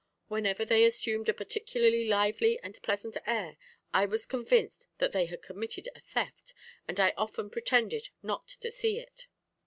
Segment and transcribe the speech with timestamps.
[0.29, 3.55] Whenever they assumed a particularly lively and pleasant air,
[3.93, 6.55] I was convinced that they had committed a theft,
[6.87, 9.27] and I often pretended not to see it."